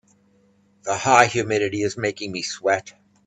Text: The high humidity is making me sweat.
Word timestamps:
The 0.81 0.95
high 0.97 1.27
humidity 1.27 1.83
is 1.83 1.95
making 1.95 2.31
me 2.31 2.41
sweat. 2.41 2.93